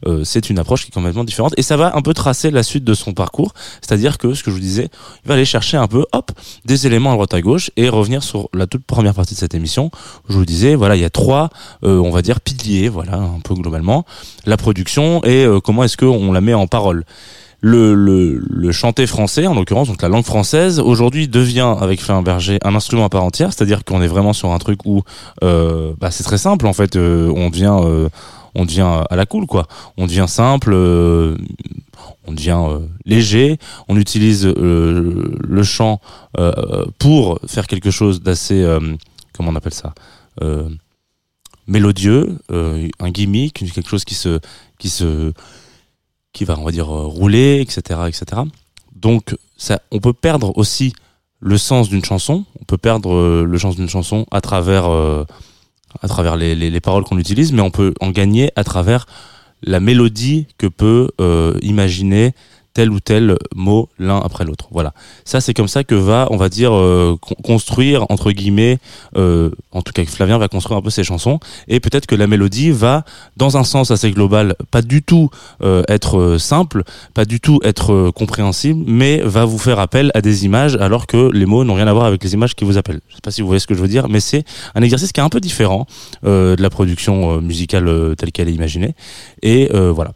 Euh, 0.05 0.24
c'est 0.24 0.50
une 0.50 0.60
approche 0.60 0.84
qui 0.84 0.89
est 0.89 0.93
complètement 0.93 1.24
différente 1.24 1.53
et 1.58 1.62
ça 1.62 1.77
va 1.77 1.96
un 1.96 2.01
peu 2.01 2.13
tracer 2.13 2.51
la 2.51 2.63
suite 2.63 2.84
de 2.84 2.93
son 2.93 3.13
parcours. 3.13 3.53
C'est-à-dire 3.81 4.17
que 4.17 4.34
ce 4.34 4.43
que 4.43 4.51
je 4.51 4.55
vous 4.55 4.62
disais, 4.62 4.89
il 5.24 5.27
va 5.27 5.36
aller 5.36 5.46
chercher 5.46 5.77
un 5.77 5.88
peu, 5.88 6.05
hop, 6.12 6.31
des 6.65 6.88
éléments 6.88 7.12
à 7.12 7.13
droite 7.13 7.34
à 7.34 7.41
gauche 7.41 7.72
et 7.77 7.89
revenir 7.89 8.24
sur 8.24 8.50
la 8.53 8.67
toute 8.67 8.84
première 8.86 9.13
partie 9.13 9.34
de 9.34 9.39
cette 9.39 9.53
émission. 9.53 9.91
Je 10.29 10.34
vous 10.34 10.46
disais, 10.46 10.75
voilà, 10.75 10.96
il 10.96 11.01
y 11.01 11.05
a 11.05 11.10
trois, 11.10 11.50
euh, 11.84 11.98
on 11.98 12.12
va 12.12 12.22
dire, 12.22 12.41
piliers, 12.41 12.89
voilà, 12.89 13.15
un 13.15 13.39
peu 13.43 13.53
globalement, 13.53 14.05
la 14.46 14.58
production 14.58 15.24
et 15.24 15.46
euh, 15.46 15.60
comment 15.60 15.84
est-ce 15.84 15.98
qu'on 15.98 16.31
la 16.31 16.41
met 16.41 16.53
en 16.53 16.67
parole. 16.67 17.05
Le, 17.63 17.93
le, 17.93 18.41
le 18.49 18.71
chanté 18.71 19.05
français, 19.05 19.45
en 19.45 19.53
l'occurrence, 19.53 19.87
donc 19.87 20.01
la 20.01 20.09
langue 20.09 20.25
française, 20.25 20.79
aujourd'hui 20.79 21.27
devient, 21.27 21.75
avec 21.79 22.01
Flavien 22.01 22.23
Berger, 22.23 22.57
un 22.63 22.73
instrument 22.73 23.05
à 23.05 23.09
part 23.09 23.23
entière, 23.23 23.53
c'est-à-dire 23.53 23.83
qu'on 23.83 24.01
est 24.01 24.07
vraiment 24.07 24.33
sur 24.33 24.51
un 24.51 24.57
truc 24.57 24.79
où 24.85 25.03
euh, 25.43 25.93
bah, 25.99 26.09
c'est 26.09 26.23
très 26.23 26.39
simple, 26.39 26.65
en 26.65 26.73
fait, 26.73 26.95
euh, 26.95 27.31
on 27.35 27.49
devient... 27.49 27.77
euh, 27.83 28.09
on 28.53 28.65
devient 28.65 29.05
à 29.09 29.15
la 29.15 29.25
cool 29.25 29.45
quoi. 29.47 29.65
On 29.95 30.07
devient 30.07 30.25
simple, 30.27 30.71
euh, 30.73 31.37
on 32.27 32.33
devient 32.33 32.59
euh, 32.67 32.79
léger, 33.05 33.57
on 33.87 33.95
utilise 33.95 34.45
euh, 34.45 35.37
le 35.41 35.63
chant 35.63 36.01
pour 36.99 37.39
faire 37.47 37.67
quelque 37.67 37.91
chose 37.91 38.21
d'assez 38.21 38.61
comment 39.33 39.51
on 39.51 39.55
appelle 39.55 39.73
ça 39.73 39.93
mélodieux, 41.67 42.37
un 42.49 43.09
gimmick, 43.09 43.53
quelque 43.73 43.89
chose 43.89 44.03
qui 44.03 44.15
se 44.15 44.41
qui 44.79 44.89
se 44.89 45.31
qui 46.33 46.45
va 46.45 46.57
on 46.59 46.63
va 46.63 46.71
dire 46.71 46.89
euh, 46.89 47.05
rouler, 47.05 47.59
etc., 47.61 48.01
etc. 48.07 48.41
Donc 48.95 49.35
ça, 49.57 49.81
on 49.91 50.00
peut 50.00 50.13
perdre 50.13 50.57
aussi 50.57 50.93
le 51.39 51.57
sens 51.57 51.89
d'une 51.89 52.05
chanson, 52.05 52.45
on 52.59 52.65
peut 52.65 52.77
perdre 52.77 53.13
euh, 53.13 53.43
le 53.43 53.57
sens 53.59 53.75
d'une 53.75 53.89
chanson 53.89 54.25
à 54.31 54.41
travers 54.41 54.89
euh, 54.89 55.25
à 56.01 56.07
travers 56.07 56.38
les, 56.38 56.55
les, 56.55 56.69
les 56.69 56.79
paroles 56.79 57.03
qu'on 57.03 57.17
utilise, 57.17 57.51
mais 57.51 57.61
on 57.61 57.71
peut 57.71 57.93
en 58.00 58.11
gagner 58.11 58.51
à 58.55 58.63
travers 58.63 59.07
la 59.63 59.79
mélodie 59.79 60.47
que 60.57 60.67
peut 60.67 61.09
euh, 61.19 61.57
imaginer 61.61 62.33
tel 62.73 62.89
ou 62.91 62.99
tel 62.99 63.37
mot 63.55 63.89
l'un 63.99 64.19
après 64.19 64.45
l'autre. 64.45 64.67
Voilà. 64.71 64.93
Ça, 65.25 65.41
c'est 65.41 65.53
comme 65.53 65.67
ça 65.67 65.83
que 65.83 65.95
va, 65.95 66.27
on 66.31 66.37
va 66.37 66.49
dire, 66.49 66.73
euh, 66.73 67.17
con- 67.19 67.35
construire, 67.43 68.05
entre 68.09 68.31
guillemets, 68.31 68.79
euh, 69.17 69.49
en 69.71 69.81
tout 69.81 69.91
cas 69.91 70.05
que 70.05 70.09
Flavien 70.11 70.37
va 70.37 70.47
construire 70.47 70.77
un 70.77 70.81
peu 70.81 70.89
ses 70.89 71.03
chansons, 71.03 71.39
et 71.67 71.79
peut-être 71.79 72.05
que 72.05 72.15
la 72.15 72.27
mélodie 72.27 72.71
va, 72.71 73.03
dans 73.35 73.57
un 73.57 73.63
sens 73.63 73.91
assez 73.91 74.11
global, 74.11 74.55
pas 74.71 74.81
du 74.81 75.03
tout 75.03 75.29
euh, 75.63 75.83
être 75.87 76.17
euh, 76.17 76.39
simple, 76.39 76.83
pas 77.13 77.25
du 77.25 77.39
tout 77.39 77.59
être 77.63 77.93
euh, 77.93 78.11
compréhensible, 78.11 78.83
mais 78.87 79.17
va 79.17 79.45
vous 79.45 79.57
faire 79.57 79.79
appel 79.79 80.11
à 80.13 80.21
des 80.21 80.45
images, 80.45 80.75
alors 80.75 81.07
que 81.07 81.29
les 81.31 81.45
mots 81.45 81.63
n'ont 81.63 81.75
rien 81.75 81.87
à 81.87 81.93
voir 81.93 82.05
avec 82.05 82.23
les 82.23 82.33
images 82.33 82.55
qui 82.55 82.63
vous 82.63 82.77
appellent. 82.77 83.01
Je 83.09 83.15
sais 83.15 83.21
pas 83.21 83.31
si 83.31 83.41
vous 83.41 83.47
voyez 83.47 83.59
ce 83.59 83.67
que 83.67 83.75
je 83.75 83.81
veux 83.81 83.87
dire, 83.87 84.07
mais 84.07 84.19
c'est 84.19 84.45
un 84.75 84.81
exercice 84.81 85.11
qui 85.11 85.19
est 85.19 85.23
un 85.23 85.29
peu 85.29 85.41
différent 85.41 85.87
euh, 86.25 86.55
de 86.55 86.61
la 86.61 86.69
production 86.69 87.41
musicale 87.41 88.15
telle 88.17 88.31
qu'elle 88.31 88.47
est 88.47 88.53
imaginée. 88.53 88.95
Et 89.41 89.69
voilà. 89.71 90.13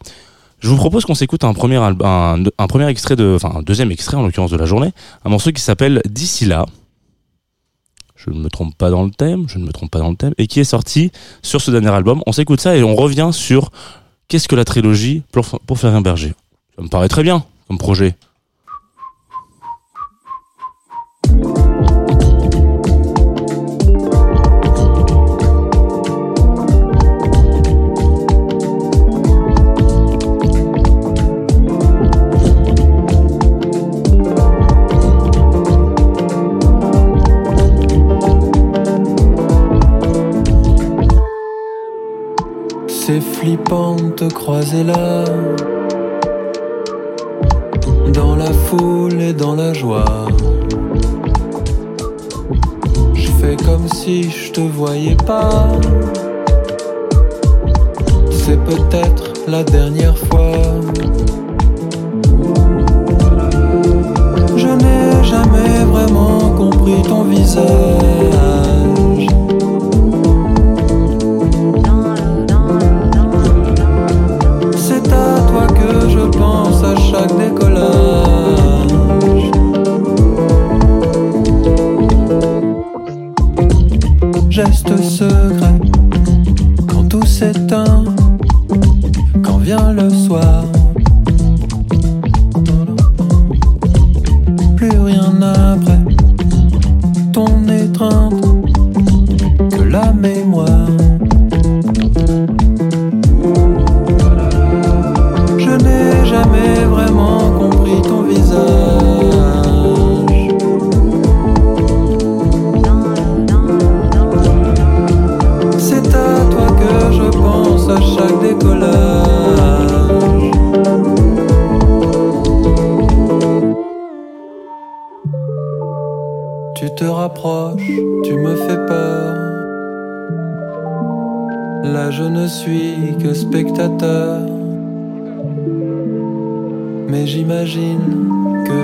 Je 0.65 0.69
vous 0.71 0.77
propose 0.77 1.05
qu'on 1.05 1.13
s'écoute 1.13 1.43
un 1.43 1.53
premier 1.53 1.75
un, 1.75 1.95
un 2.57 2.87
extrait 2.87 3.15
de, 3.15 3.33
enfin 3.35 3.59
un 3.59 3.61
deuxième 3.61 3.91
extrait 3.91 4.17
en 4.17 4.23
l'occurrence 4.23 4.49
de 4.49 4.57
la 4.57 4.65
journée, 4.65 4.93
un 5.23 5.29
morceau 5.29 5.51
qui 5.51 5.61
s'appelle 5.61 6.01
D'ici 6.09 6.45
là. 6.47 6.65
Je 8.15 8.31
ne 8.31 8.39
me 8.39 8.49
trompe 8.49 8.75
pas 8.75 8.89
dans 8.89 9.03
le 9.03 9.11
thème, 9.11 9.45
et 10.39 10.47
qui 10.47 10.59
est 10.59 10.63
sorti 10.63 11.11
sur 11.43 11.61
ce 11.61 11.69
dernier 11.69 11.89
album. 11.89 12.23
On 12.25 12.31
s'écoute 12.31 12.61
ça 12.61 12.75
et 12.75 12.81
on 12.81 12.95
revient 12.95 13.29
sur 13.31 13.69
qu'est-ce 14.27 14.47
que 14.47 14.55
la 14.55 14.65
trilogie 14.65 15.21
pour, 15.31 15.45
pour 15.67 15.77
Flavien 15.77 16.01
Berger? 16.01 16.33
Ça 16.75 16.81
me 16.81 16.87
paraît 16.87 17.09
très 17.09 17.21
bien 17.21 17.45
comme 17.67 17.77
projet. 17.77 18.15
C'est 43.07 43.21
flippant 43.21 43.97
de 43.97 44.09
te 44.09 44.25
croiser 44.33 44.83
là. 44.83 45.25
Dans 48.11 48.35
la 48.35 48.51
foule 48.51 49.21
et 49.21 49.31
dans 49.31 49.53
la 49.53 49.73
joie. 49.73 50.25
Je 53.13 53.29
fais 53.39 53.57
comme 53.57 53.87
si 53.89 54.31
je 54.31 54.51
te 54.51 54.61
voyais 54.61 55.15
pas. 55.17 55.67
C'est 58.31 58.59
peut-être 58.63 59.33
la 59.47 59.63
dernière 59.63 60.17
fois. 60.17 60.57
Je 64.57 64.67
n'ai 64.67 65.23
jamais 65.23 65.85
vraiment 65.91 66.55
compris 66.57 67.03
ton 67.03 67.21
visage 67.25 68.54
Geste 84.55 84.97
secret 85.03 85.84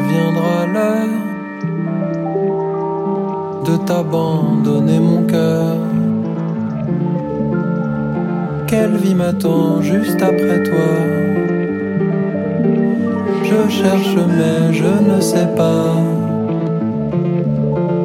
viendra 0.10 0.66
l'heure 0.74 1.20
de 3.66 3.78
t'abandonner 3.86 5.00
mon 5.00 5.24
cœur. 5.24 5.78
Quelle 8.68 8.96
vie 8.98 9.16
m'attend 9.16 9.82
juste 9.82 10.22
après 10.22 10.64
toi? 10.64 10.92
Je 13.44 13.70
cherche 13.70 14.16
mais 14.38 14.74
je 14.74 14.92
ne 15.10 15.20
sais 15.20 15.50
pas. 15.58 15.94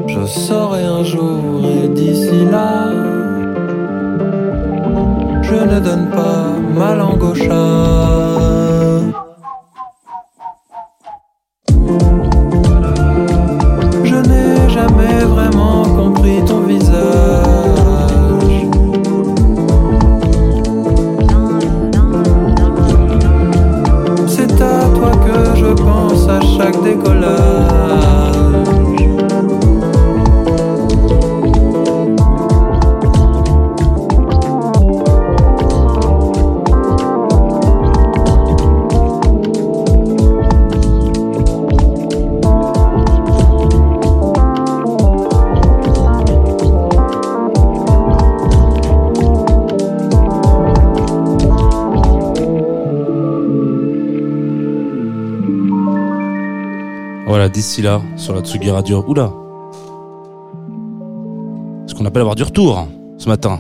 Je 0.09 0.27
saurai 0.27 0.85
un 0.85 1.05
jour 1.05 1.63
et 1.65 1.89
d'ici 1.89 2.45
là, 2.51 2.91
je 5.43 5.55
ne 5.55 5.79
donne 5.81 6.09
pas 6.11 6.47
ma 6.77 6.95
langue 6.97 7.23
au 7.23 7.35
chat. 7.35 8.66
D'ici 57.57 57.81
là, 57.81 58.03
sur 58.17 58.35
la 58.35 58.43
Tsugi 58.43 58.71
Radio. 58.71 59.03
Oula 59.09 59.33
Ce 61.87 61.95
qu'on 61.95 62.05
appelle 62.05 62.21
avoir 62.21 62.35
du 62.35 62.43
retour 62.43 62.87
ce 63.17 63.31
matin. 63.31 63.59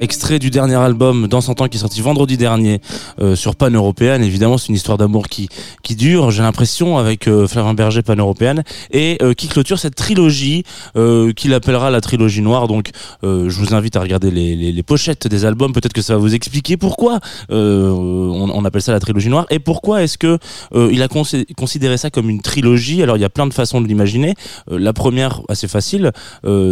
Extrait 0.00 0.38
du 0.38 0.50
dernier 0.50 0.74
album 0.74 1.28
Dans 1.28 1.40
son 1.40 1.54
temps 1.54 1.66
qui 1.68 1.78
est 1.78 1.80
sorti 1.80 2.02
vendredi 2.02 2.36
dernier 2.36 2.80
euh, 3.20 3.36
sur 3.36 3.56
Pan 3.56 3.70
Européenne. 3.70 4.22
Évidemment, 4.22 4.58
c'est 4.58 4.68
une 4.68 4.74
histoire 4.74 4.98
d'amour 4.98 5.28
qui 5.28 5.48
qui 5.82 5.94
dure, 5.94 6.30
j'ai 6.30 6.42
l'impression, 6.42 6.98
avec 6.98 7.26
euh, 7.26 7.46
Flavien 7.46 7.74
Berger 7.74 8.02
Pan 8.02 8.16
Européenne 8.16 8.64
et 8.90 9.18
euh, 9.22 9.34
qui 9.34 9.48
clôture 9.48 9.78
cette 9.78 9.94
trilogie 9.94 10.64
euh, 10.96 11.32
qu'il 11.32 11.54
appellera 11.54 11.90
la 11.90 12.00
trilogie 12.00 12.42
noire. 12.42 12.68
Donc, 12.68 12.90
euh, 13.22 13.48
je 13.48 13.58
vous 13.58 13.74
invite 13.74 13.96
à 13.96 14.00
regarder 14.00 14.30
les, 14.30 14.56
les, 14.56 14.72
les 14.72 14.82
pochettes 14.82 15.26
des 15.26 15.44
albums. 15.44 15.72
Peut-être 15.72 15.92
que 15.92 16.02
ça 16.02 16.14
va 16.14 16.18
vous 16.18 16.34
expliquer 16.34 16.76
pourquoi 16.76 17.20
euh, 17.50 17.88
on, 17.88 18.50
on 18.50 18.64
appelle 18.64 18.82
ça 18.82 18.92
la 18.92 19.00
trilogie 19.00 19.28
noire 19.30 19.46
et 19.50 19.58
pourquoi 19.58 20.02
est-ce 20.02 20.18
que 20.18 20.38
il 20.74 21.02
a 21.02 21.06
consi- 21.06 21.46
considéré 21.54 21.96
ça 21.96 22.10
comme 22.10 22.28
une 22.28 22.42
trilogie? 22.42 23.02
Alors, 23.02 23.16
il 23.16 23.20
y 23.20 23.24
a 23.24 23.30
plein 23.30 23.46
de 23.46 23.54
façons 23.54 23.80
de 23.80 23.86
l'imaginer. 23.86 24.34
La 24.68 24.92
première, 24.92 25.40
assez 25.48 25.68
facile, 25.68 26.12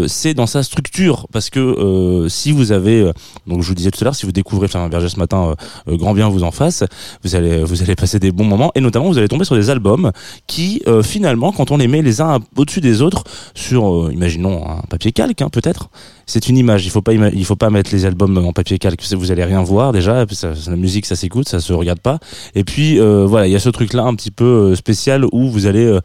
c'est 0.06 0.34
dans 0.34 0.46
sa 0.46 0.62
structure, 0.62 1.28
parce 1.32 1.48
que 1.50 2.26
si 2.28 2.52
vous 2.52 2.72
avez, 2.72 3.11
donc 3.46 3.62
je 3.62 3.68
vous 3.68 3.74
disais 3.74 3.90
tout 3.90 3.98
à 4.02 4.04
l'heure, 4.04 4.14
si 4.14 4.26
vous 4.26 4.32
découvrez 4.32 4.68
Flavien 4.68 4.88
Berger 4.88 5.08
ce 5.08 5.18
matin, 5.18 5.54
euh, 5.88 5.92
euh, 5.92 5.96
grand 5.96 6.14
bien 6.14 6.28
vous 6.28 6.44
en 6.44 6.50
fasse, 6.50 6.84
vous 7.22 7.34
allez 7.34 7.96
passer 7.96 8.18
des 8.18 8.32
bons 8.32 8.44
moments 8.44 8.72
et 8.74 8.80
notamment 8.80 9.08
vous 9.08 9.18
allez 9.18 9.28
tomber 9.28 9.44
sur 9.44 9.54
des 9.56 9.70
albums 9.70 10.12
qui 10.46 10.82
euh, 10.86 11.02
finalement, 11.02 11.52
quand 11.52 11.70
on 11.70 11.76
les 11.76 11.88
met 11.88 12.02
les 12.02 12.20
uns 12.20 12.40
au-dessus 12.56 12.80
des 12.80 13.02
autres 13.02 13.24
sur, 13.54 13.86
euh, 13.86 14.10
imaginons 14.12 14.68
un 14.68 14.82
papier 14.88 15.12
calque, 15.12 15.42
hein, 15.42 15.48
peut-être, 15.50 15.90
c'est 16.26 16.48
une 16.48 16.56
image. 16.56 16.86
Il 16.86 16.90
faut 16.90 17.02
pas 17.02 17.12
il 17.12 17.44
faut 17.44 17.56
pas 17.56 17.70
mettre 17.70 17.90
les 17.92 18.04
albums 18.04 18.38
en 18.38 18.52
papier 18.52 18.78
calque, 18.78 19.02
vous 19.12 19.30
allez 19.30 19.44
rien 19.44 19.62
voir 19.62 19.92
déjà. 19.92 20.24
La 20.66 20.76
musique, 20.76 21.06
ça 21.06 21.16
s'écoute, 21.16 21.48
ça 21.48 21.60
se 21.60 21.72
regarde 21.72 22.00
pas. 22.00 22.18
Et 22.54 22.64
puis 22.64 22.98
euh, 22.98 23.26
voilà, 23.26 23.46
il 23.46 23.52
y 23.52 23.56
a 23.56 23.60
ce 23.60 23.68
truc-là 23.68 24.04
un 24.04 24.14
petit 24.14 24.30
peu 24.30 24.44
euh, 24.44 24.74
spécial 24.74 25.24
où 25.32 25.48
vous 25.48 25.66
allez 25.66 25.84
euh, 25.84 26.00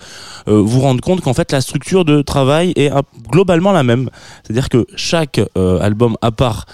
euh, 0.48 0.62
vous 0.62 0.82
rendre 0.82 1.02
compte 1.02 1.22
qu'en 1.22 1.34
fait 1.34 1.52
la 1.52 1.62
structure 1.62 2.06
de 2.06 2.22
travail 2.22 2.74
est 2.76 2.92
globalement 3.30 3.72
la 3.72 3.84
même. 3.84 4.10
C'est-à-dire 4.44 4.70
que 4.70 4.86
chaque 4.96 5.40
euh, 5.58 5.80
album 5.80 6.18
à 6.22 6.32
part 6.32 6.66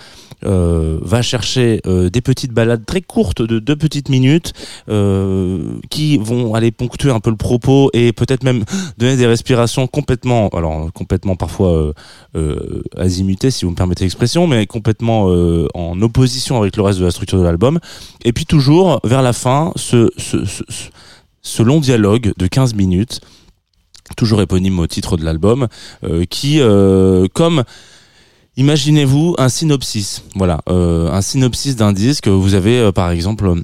euh, 0.45 0.99
va 1.01 1.21
chercher 1.21 1.81
euh, 1.87 2.09
des 2.09 2.21
petites 2.21 2.51
balades 2.51 2.85
très 2.85 3.01
courtes 3.01 3.41
de 3.41 3.59
deux 3.59 3.75
petites 3.75 4.09
minutes 4.09 4.53
euh, 4.89 5.79
qui 5.89 6.17
vont 6.17 6.53
aller 6.53 6.71
ponctuer 6.71 7.11
un 7.11 7.19
peu 7.19 7.29
le 7.29 7.37
propos 7.37 7.89
et 7.93 8.11
peut-être 8.11 8.43
même 8.43 8.65
donner 8.97 9.15
des 9.15 9.25
respirations 9.25 9.87
complètement, 9.87 10.49
alors 10.49 10.91
complètement 10.93 11.35
parfois 11.35 11.93
azimutées 12.97 13.51
si 13.51 13.65
vous 13.65 13.71
me 13.71 13.75
permettez 13.75 14.03
l'expression, 14.03 14.47
mais 14.47 14.65
complètement 14.65 15.25
en 15.73 16.01
opposition 16.01 16.57
avec 16.57 16.77
le 16.77 16.83
reste 16.83 16.99
de 16.99 17.05
la 17.05 17.11
structure 17.11 17.37
de 17.37 17.43
l'album. 17.43 17.79
Et 18.25 18.33
puis 18.33 18.45
toujours 18.45 18.99
vers 19.03 19.21
la 19.21 19.33
fin, 19.33 19.71
ce, 19.75 20.09
long 21.61 21.79
dialogue 21.79 22.33
de 22.37 22.47
15 22.47 22.73
minutes 22.73 23.21
toujours 24.17 24.41
éponyme 24.41 24.79
au 24.79 24.87
titre 24.87 25.17
de 25.17 25.23
l'album, 25.23 25.67
qui, 26.29 26.59
comme 27.33 27.63
Imaginez-vous 28.55 29.35
un 29.39 29.49
synopsis, 29.49 30.23
voilà, 30.35 30.61
euh, 30.69 31.11
un 31.11 31.21
synopsis 31.21 31.75
d'un 31.75 31.91
disque. 31.91 32.27
Vous 32.27 32.53
avez 32.53 32.77
euh, 32.77 32.91
par 32.91 33.09
exemple, 33.09 33.47
euh, 33.47 33.55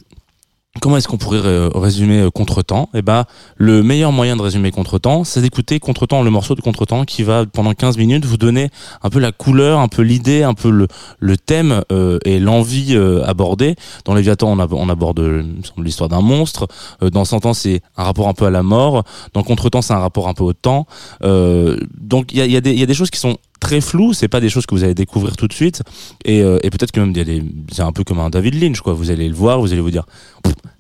comment 0.81 0.97
est-ce 0.97 1.07
qu'on 1.07 1.17
pourrait 1.19 1.41
ré- 1.41 1.69
résumer 1.75 2.21
euh, 2.21 2.31
Contretemps? 2.31 2.89
Eh 2.95 3.03
ben, 3.03 3.25
le 3.55 3.83
meilleur 3.83 4.11
moyen 4.11 4.35
de 4.35 4.41
résumer 4.41 4.71
Contretemps, 4.71 5.23
c'est 5.25 5.41
d'écouter 5.41 5.79
Contretemps, 5.79 6.23
le 6.23 6.31
morceau 6.31 6.55
de 6.55 6.61
Contretemps 6.61 7.05
qui 7.05 7.21
va 7.21 7.45
pendant 7.45 7.75
15 7.75 7.99
minutes 7.99 8.25
vous 8.25 8.37
donner 8.37 8.71
un 9.03 9.11
peu 9.11 9.19
la 9.19 9.31
couleur, 9.31 9.77
un 9.79 9.89
peu 9.89 10.01
l'idée, 10.01 10.41
un 10.41 10.55
peu 10.55 10.71
le, 10.71 10.87
le 11.19 11.37
thème 11.37 11.83
euh, 11.91 12.17
et 12.25 12.39
l'envie 12.39 12.95
euh, 12.95 13.23
abordée. 13.27 13.75
Dans 14.05 14.15
Léviathan, 14.15 14.51
on, 14.51 14.57
ab- 14.57 14.73
on 14.73 14.89
aborde 14.89 15.19
euh, 15.19 15.43
l'histoire 15.77 16.09
d'un 16.09 16.21
monstre. 16.21 16.67
Euh, 17.03 17.11
dans 17.11 17.25
100 17.25 17.45
ans, 17.45 17.53
c'est 17.53 17.81
un 17.95 18.05
rapport 18.05 18.27
un 18.27 18.33
peu 18.33 18.45
à 18.47 18.49
la 18.49 18.63
mort. 18.63 19.03
Dans 19.35 19.43
Contretemps, 19.43 19.83
c'est 19.83 19.93
un 19.93 19.99
rapport 19.99 20.27
un 20.29 20.33
peu 20.33 20.43
au 20.45 20.53
temps. 20.53 20.87
Euh, 21.21 21.77
donc 21.99 22.31
il 22.33 22.39
y 22.39 22.41
a, 22.41 22.45
y 22.47 22.57
a 22.57 22.85
des 22.87 22.93
choses 22.95 23.11
qui 23.11 23.19
sont 23.19 23.37
très 23.59 23.81
floues, 23.81 24.13
c'est 24.13 24.27
pas 24.27 24.39
des 24.39 24.49
choses 24.49 24.65
que 24.65 24.75
vous 24.75 24.83
allez 24.83 24.93
découvrir 24.95 25.35
tout 25.37 25.47
de 25.47 25.53
suite, 25.53 25.83
et, 26.25 26.41
euh, 26.41 26.57
peut-être 26.59 26.91
que 26.91 26.99
même 26.99 27.13
c'est 27.71 27.81
un 27.81 27.91
peu 27.91 28.03
comme 28.03 28.19
un 28.19 28.29
David 28.29 28.61
Lynch, 28.61 28.81
quoi. 28.81 28.93
Vous 28.93 29.11
allez 29.11 29.27
le 29.27 29.35
voir, 29.35 29.59
vous 29.59 29.71
allez 29.71 29.81
vous 29.81 29.91
dire, 29.91 30.05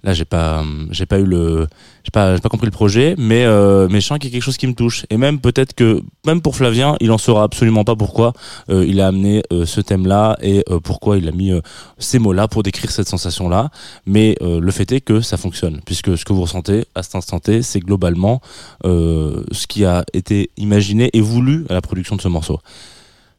là 0.03 0.13
j'ai 0.13 0.25
pas, 0.25 0.63
j'ai 0.91 1.05
pas 1.05 1.19
eu 1.19 1.25
le, 1.25 1.67
j'ai 2.03 2.11
pas, 2.11 2.39
pas 2.39 2.49
compris 2.49 2.65
le 2.65 2.71
projet, 2.71 3.15
mais 3.17 3.45
euh, 3.45 3.87
mais 3.89 4.01
je 4.01 4.05
sens 4.07 4.19
qu'il 4.19 4.29
y 4.29 4.33
a 4.33 4.35
quelque 4.35 4.43
chose 4.43 4.57
qui 4.57 4.67
me 4.67 4.73
touche, 4.73 5.05
et 5.09 5.17
même 5.17 5.39
peut-être 5.39 5.73
que 5.73 6.01
même 6.25 6.41
pour 6.41 6.55
Flavien, 6.55 6.95
il 6.99 7.11
en 7.11 7.17
saura 7.17 7.43
absolument 7.43 7.83
pas 7.83 7.95
pourquoi 7.95 8.33
euh, 8.69 8.85
il 8.87 9.01
a 9.01 9.07
amené 9.07 9.41
euh, 9.51 9.65
ce 9.65 9.81
thème-là 9.81 10.37
et 10.41 10.63
euh, 10.69 10.79
pourquoi 10.79 11.17
il 11.17 11.27
a 11.27 11.31
mis 11.31 11.51
euh, 11.51 11.61
ces 11.97 12.19
mots-là 12.19 12.47
pour 12.47 12.63
décrire 12.63 12.91
cette 12.91 13.09
sensation-là, 13.09 13.69
mais 14.05 14.35
euh, 14.41 14.59
le 14.59 14.71
fait 14.71 14.91
est 14.91 15.01
que 15.01 15.21
ça 15.21 15.37
fonctionne, 15.37 15.81
puisque 15.85 16.17
ce 16.17 16.25
que 16.25 16.33
vous 16.33 16.41
ressentez 16.41 16.85
à 16.95 17.03
cet 17.03 17.15
instant 17.15 17.39
T, 17.39 17.61
c'est 17.61 17.79
globalement 17.79 18.41
ce 18.83 19.67
qui 19.67 19.85
a 19.85 20.03
été 20.13 20.49
imaginé 20.57 21.09
et 21.13 21.21
voulu 21.21 21.65
à 21.69 21.73
la 21.73 21.81
production 21.81 22.15
de 22.15 22.21
ce 22.21 22.27
morceau. 22.27 22.59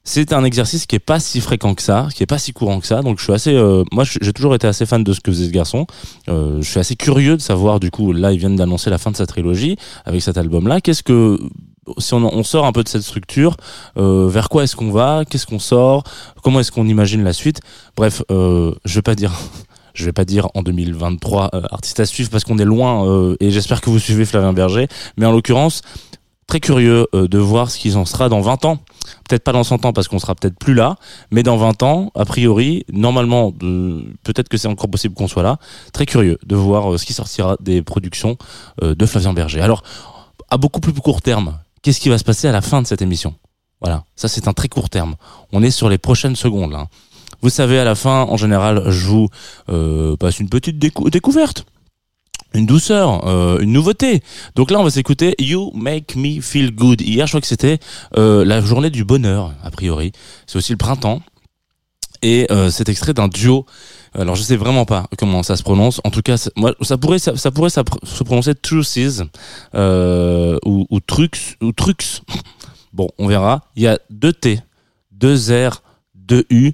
C'est 0.02 0.32
un 0.32 0.44
exercice 0.44 0.86
qui 0.86 0.96
est 0.96 0.98
pas 0.98 1.20
si 1.20 1.40
fréquent 1.40 1.74
que 1.74 1.82
ça, 1.82 2.08
qui 2.14 2.22
est 2.22 2.26
pas 2.26 2.38
si 2.38 2.52
courant 2.52 2.80
que 2.80 2.86
ça. 2.86 3.02
Donc 3.02 3.18
je 3.18 3.24
suis 3.24 3.32
assez, 3.32 3.54
euh, 3.54 3.84
moi 3.92 4.04
j'ai 4.04 4.32
toujours 4.32 4.54
été 4.54 4.66
assez 4.66 4.86
fan 4.86 5.04
de 5.04 5.12
ce 5.12 5.20
que 5.20 5.30
faisait 5.30 5.46
ce 5.46 5.52
garçon. 5.52 5.86
Euh, 6.28 6.62
je 6.62 6.68
suis 6.68 6.80
assez 6.80 6.96
curieux 6.96 7.36
de 7.36 7.42
savoir 7.42 7.80
du 7.80 7.90
coup. 7.90 8.12
Là, 8.12 8.32
ils 8.32 8.38
viennent 8.38 8.56
d'annoncer 8.56 8.90
la 8.90 8.98
fin 8.98 9.10
de 9.10 9.16
sa 9.16 9.26
trilogie 9.26 9.76
avec 10.06 10.22
cet 10.22 10.38
album-là. 10.38 10.80
Qu'est-ce 10.80 11.02
que 11.02 11.38
si 11.98 12.14
on, 12.14 12.18
on 12.18 12.42
sort 12.42 12.66
un 12.66 12.72
peu 12.72 12.82
de 12.82 12.88
cette 12.88 13.02
structure, 13.02 13.56
euh, 13.96 14.28
vers 14.28 14.48
quoi 14.48 14.64
est-ce 14.64 14.76
qu'on 14.76 14.90
va? 14.90 15.24
Qu'est-ce 15.28 15.46
qu'on 15.46 15.58
sort? 15.58 16.04
Comment 16.42 16.60
est-ce 16.60 16.72
qu'on 16.72 16.86
imagine 16.86 17.22
la 17.22 17.32
suite? 17.32 17.60
Bref, 17.96 18.22
euh, 18.30 18.72
je 18.84 18.94
vais 18.96 19.02
pas 19.02 19.14
dire. 19.14 19.32
Je 19.92 20.04
vais 20.04 20.12
pas 20.12 20.24
dire 20.24 20.46
en 20.54 20.62
2023 20.62 21.50
euh, 21.52 21.62
artiste 21.72 21.98
à 21.98 22.06
suivre 22.06 22.30
parce 22.30 22.44
qu'on 22.44 22.58
est 22.58 22.64
loin 22.64 23.06
euh, 23.08 23.34
et 23.40 23.50
j'espère 23.50 23.80
que 23.80 23.90
vous 23.90 23.98
suivez 23.98 24.24
Flavien 24.24 24.52
Berger. 24.52 24.86
Mais 25.16 25.26
en 25.26 25.32
l'occurrence, 25.32 25.82
très 26.50 26.58
curieux 26.60 27.06
euh, 27.14 27.28
de 27.28 27.38
voir 27.38 27.70
ce 27.70 27.78
qu'il 27.78 27.96
en 27.96 28.04
sera 28.04 28.28
dans 28.28 28.40
20 28.40 28.64
ans. 28.64 28.78
Peut-être 29.28 29.44
pas 29.44 29.52
dans 29.52 29.62
100 29.62 29.84
ans 29.84 29.92
parce 29.92 30.08
qu'on 30.08 30.18
sera 30.18 30.34
peut-être 30.34 30.58
plus 30.58 30.74
là, 30.74 30.96
mais 31.30 31.44
dans 31.44 31.56
20 31.56 31.82
ans, 31.84 32.10
a 32.16 32.24
priori, 32.24 32.84
normalement, 32.92 33.52
peut-être 33.52 34.48
que 34.48 34.58
c'est 34.58 34.66
encore 34.66 34.90
possible 34.90 35.14
qu'on 35.14 35.28
soit 35.28 35.44
là. 35.44 35.58
Très 35.92 36.06
curieux 36.06 36.38
de 36.44 36.56
voir 36.56 36.92
euh, 36.92 36.98
ce 36.98 37.06
qui 37.06 37.12
sortira 37.12 37.56
des 37.60 37.82
productions 37.82 38.36
euh, 38.82 38.96
de 38.96 39.06
Flavien 39.06 39.32
Berger. 39.32 39.60
Alors, 39.60 39.84
à 40.50 40.56
beaucoup 40.58 40.80
plus 40.80 40.92
court 40.92 41.22
terme, 41.22 41.56
qu'est-ce 41.82 42.00
qui 42.00 42.08
va 42.08 42.18
se 42.18 42.24
passer 42.24 42.48
à 42.48 42.52
la 42.52 42.62
fin 42.62 42.82
de 42.82 42.86
cette 42.88 43.00
émission? 43.00 43.34
Voilà, 43.80 44.02
ça 44.16 44.26
c'est 44.26 44.48
un 44.48 44.52
très 44.52 44.68
court 44.68 44.90
terme. 44.90 45.14
On 45.52 45.62
est 45.62 45.70
sur 45.70 45.88
les 45.88 45.98
prochaines 45.98 46.34
secondes 46.36 46.72
là. 46.72 46.88
Vous 47.42 47.48
savez, 47.48 47.78
à 47.78 47.84
la 47.84 47.94
fin, 47.94 48.24
en 48.24 48.36
général, 48.36 48.90
je 48.90 49.06
vous 49.06 49.28
passe 50.18 50.40
une 50.40 50.48
petite 50.50 50.78
décou- 50.78 51.08
découverte 51.10 51.64
une 52.54 52.66
douceur, 52.66 53.26
euh, 53.26 53.58
une 53.60 53.72
nouveauté. 53.72 54.22
Donc 54.56 54.70
là, 54.70 54.80
on 54.80 54.84
va 54.84 54.90
s'écouter 54.90 55.34
You 55.38 55.70
Make 55.74 56.16
Me 56.16 56.40
Feel 56.40 56.74
Good. 56.74 57.00
Hier, 57.00 57.26
je 57.26 57.32
crois 57.32 57.40
que 57.40 57.46
c'était 57.46 57.78
euh, 58.16 58.44
la 58.44 58.60
journée 58.60 58.90
du 58.90 59.04
bonheur, 59.04 59.54
a 59.62 59.70
priori. 59.70 60.12
C'est 60.46 60.56
aussi 60.58 60.72
le 60.72 60.78
printemps. 60.78 61.22
Et 62.22 62.46
euh, 62.50 62.68
cet 62.70 62.90
extrait 62.90 63.14
d'un 63.14 63.28
duo. 63.28 63.64
Alors, 64.12 64.34
je 64.34 64.42
sais 64.42 64.56
vraiment 64.56 64.84
pas 64.84 65.06
comment 65.16 65.42
ça 65.42 65.56
se 65.56 65.62
prononce. 65.62 66.02
En 66.04 66.10
tout 66.10 66.20
cas, 66.20 66.36
c'est- 66.36 66.52
moi, 66.54 66.74
ça 66.82 66.98
pourrait, 66.98 67.18
ça, 67.18 67.32
pourrait 67.50 67.70
se 67.70 68.22
prononcer 68.24 68.54
Truces 68.54 69.22
euh, 69.74 70.58
ou, 70.66 70.86
ou 70.90 71.00
Trux 71.00 71.30
ou 71.62 71.72
Trux. 71.72 71.94
Bon, 72.92 73.08
on 73.18 73.26
verra. 73.26 73.62
Il 73.76 73.84
y 73.84 73.86
a 73.86 73.98
deux 74.10 74.34
T, 74.34 74.60
deux 75.12 75.36
R, 75.68 75.82
deux 76.14 76.44
U 76.50 76.72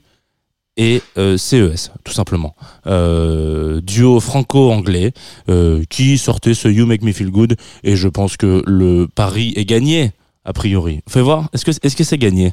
et 0.76 1.02
euh, 1.16 1.36
CES, 1.36 1.90
tout 2.04 2.12
simplement. 2.12 2.54
Euh, 2.86 3.80
duo 3.80 4.20
franco-anglais 4.20 5.12
euh, 5.48 5.84
qui 5.88 6.18
sortait 6.18 6.54
ce 6.54 6.68
You 6.68 6.86
Make 6.86 7.02
Me 7.02 7.12
Feel 7.12 7.30
Good 7.30 7.56
et 7.82 7.96
je 7.96 8.08
pense 8.08 8.36
que 8.36 8.62
le 8.66 9.08
pari 9.12 9.52
est 9.56 9.64
gagné 9.64 10.12
a 10.44 10.52
priori. 10.52 11.00
Fais 11.08 11.22
voir, 11.22 11.48
est-ce 11.52 11.64
que 11.64 11.72
est-ce 11.82 11.96
que 11.96 12.04
c'est 12.04 12.18
gagné? 12.18 12.52